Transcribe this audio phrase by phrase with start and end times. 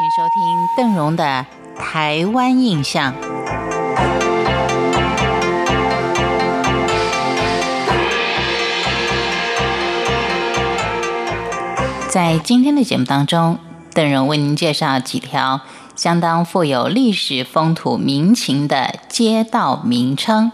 [0.00, 1.44] 请收听邓荣的
[1.78, 3.12] 《台湾印象》。
[12.08, 13.58] 在今天的节目当中，
[13.92, 15.60] 邓荣为您介绍几条
[15.94, 20.50] 相当富有历史风土民情的街道名称。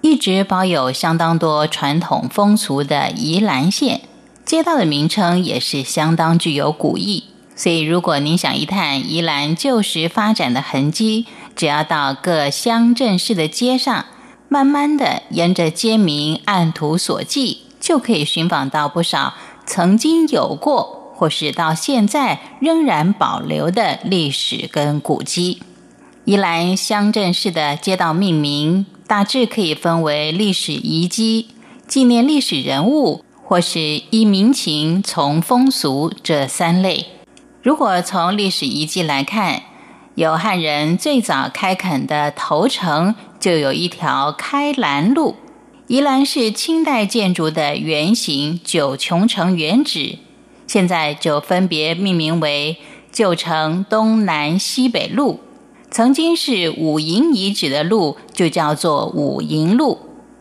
[0.00, 4.00] 一直保有相当多传统风俗的宜兰县，
[4.44, 7.26] 街道的名称也是相当具有古意。
[7.54, 14.06] 所以，如果您想一探宜兰旧时发展的痕迹，只要到各乡镇市的街上，
[14.48, 19.34] 慢慢的沿着街名按图索骥，就可以寻访到不少。
[19.64, 25.62] 曾经有过，或是到现在仍然保留的历史跟古迹。
[26.24, 31.48] 宜兰乡镇市的街道命名大致可以分为历史遗迹、
[31.86, 37.06] 纪念历史人物，或是依民情从风俗这三类。
[37.62, 39.62] 如果从历史遗迹来看，
[40.16, 45.36] 有汉人最早开垦的头城，就有一条开兰路。
[45.86, 50.18] 宜兰是清代建筑的原型九琼城原址，
[50.66, 52.78] 现在就分别命名为
[53.12, 55.38] 旧城东南西北路。
[55.88, 60.00] 曾经是五营遗址的路，就叫做五营路。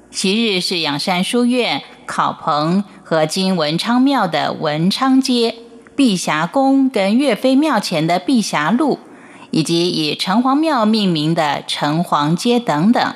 [0.09, 5.55] 昔日是仰山书院、考棚和金文昌庙的文昌街，
[5.95, 9.00] 碧霞宫跟岳飞庙前的碧霞路，
[9.52, 13.14] 以及以城隍庙命名的城隍街等等。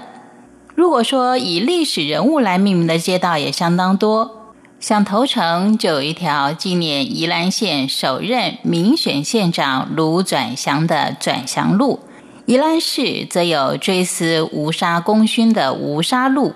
[0.76, 12.00] 如果说以历史人物来命名的街道也相当多，像头城就有一条纪念宜兰县首任民选县长卢转祥的转祥路；
[12.45, 16.54] 宜兰市则有追思吴沙功勋的吴沙路，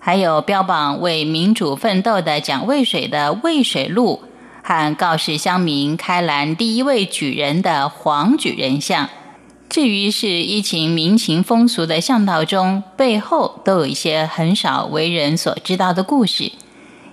[0.00, 4.22] 还有标榜为民主奋斗的蒋渭水的渭水路，
[4.68, 9.08] 和告示乡民开兰第一位举人的黄举人像。
[9.70, 16.52] 至于是依情民情风俗的巷道中，背后都有一些很少为人所知道的故事。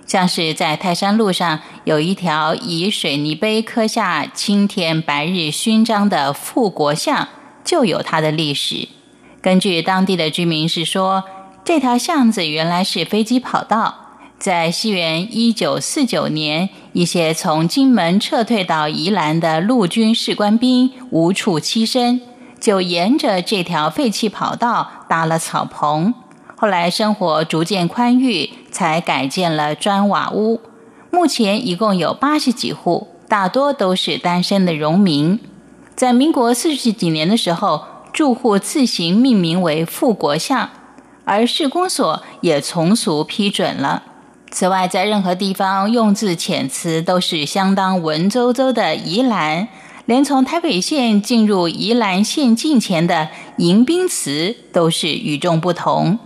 [0.06, 7.26] 像是在泰山路上有一条以水泥碑刻下“青天白日勋章”的富国巷，
[7.64, 8.86] 就有它的历史。
[9.40, 11.24] 根据当地的居民是说，
[11.64, 22.22] 这条巷子原来是飞机跑道，在西元一九四九年，一些从金门撤退到宜兰的陆军士官兵无处栖身。
[22.58, 26.14] 就沿着这条废弃跑道搭了草棚，
[26.56, 30.62] 后来生活逐渐宽裕，才改建了砖瓦屋。
[31.10, 35.38] 目前一共有八十几户，大多都是单身的农民。
[35.94, 40.70] 在民国四十几年的时候，住户自行命名为富国巷，
[41.26, 44.02] 而市公所也从俗批准了。
[44.58, 49.68] 此外，在任何地方用字遣词都是相当文绉绉的宜兰。
[50.06, 53.28] 连从台北县进入宜兰县境前的
[53.58, 56.18] 迎宾词都是与众不同。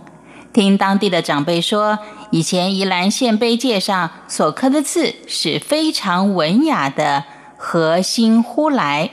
[0.53, 1.99] 听当地的长辈说，
[2.29, 7.25] 以前宜兰县碑界上所刻的字是非常文雅的
[7.57, 9.09] “和心呼来”，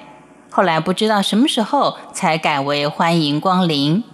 [0.48, 4.04] 后来不知道什么时候才改为“欢迎光临”。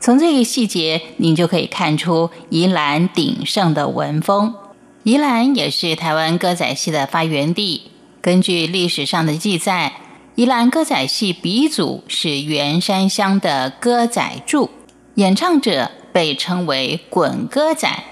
[0.00, 4.54] 从这个细节，您就可以看出宜兰鼎盛的文风。
[5.02, 7.82] 宜兰也是台湾歌仔戏的发源地。
[8.22, 9.92] 根据历史上的记载，
[10.36, 14.70] 宜兰歌仔戏鼻祖是元山乡的歌仔柱，
[15.16, 18.04] 演唱者被称为“滚歌仔”。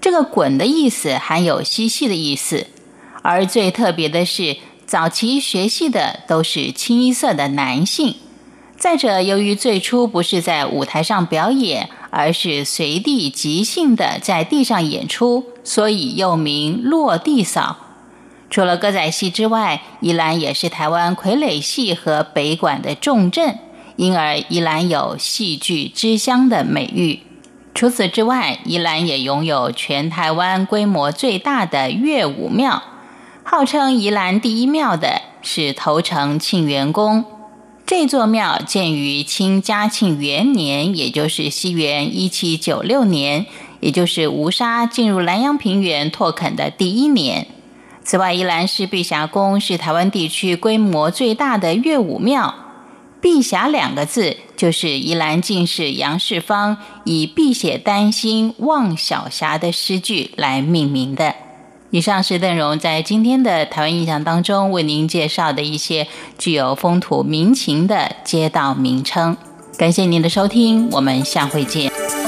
[0.00, 2.68] 这个“滚”的意思含有嬉戏的意思，
[3.22, 4.56] 而最特别的是，
[4.86, 8.14] 早期学戏的都是清一色的男性。
[8.84, 17.78] 再者，由于最初不是在舞台上表演，而是随地即兴的在地上演出，所以又名落地扫。
[18.50, 23.58] 除了歌仔戏之外，宜兰也是台湾傀儡戏和北管的重镇，
[23.96, 27.20] 因而宜兰有戏剧之乡的美誉。
[27.74, 32.82] 除此之外，宜兰也拥有全台湾规模最大的乐舞庙，
[33.44, 37.24] 号称宜兰第一庙的是头城庆元宫。
[37.96, 43.46] 这座庙建于清嘉庆元年，也就是西元一七九六年，
[43.78, 47.46] 也就是吴沙进入南洋平原拓垦的第一年。
[48.02, 52.52] 此外，宜兰市碧霞宫是台湾地区规模最大的乐武庙。
[53.20, 61.43] 碧霞两个字就是宜兰进士杨世芳以“碧血丹心望小霞”的诗句来命名的。
[61.90, 69.36] 以上是邓荣在今天的台湾印象当中为您介绍的一些具有风土民情的街道名称。
[69.78, 72.23] 感谢您的收听，我们下回见。